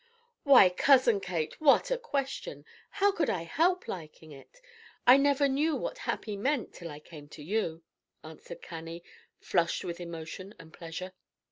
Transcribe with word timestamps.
"Why, 0.41 0.69
Cousin 0.69 1.19
Kate, 1.19 1.61
what 1.61 1.91
a 1.91 1.97
question! 1.99 2.65
How 2.89 3.11
could 3.11 3.29
I 3.29 3.43
help 3.43 3.87
liking 3.87 4.31
it? 4.31 4.59
I 5.05 5.15
never 5.17 5.47
knew 5.47 5.75
what 5.75 5.99
happy 6.09 6.35
meant, 6.35 6.73
till 6.73 6.89
I 6.89 6.99
came 6.99 7.27
to 7.29 7.43
you," 7.43 7.83
answered 8.23 8.63
Cannie, 8.63 9.03
flushed 9.39 9.85
with 9.85 9.99
emotion 9.99 10.55
and 10.57 10.73
pleasure. 10.73 11.13